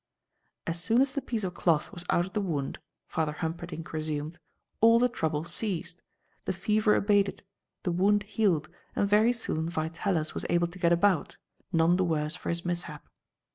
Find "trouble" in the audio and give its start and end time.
5.07-5.43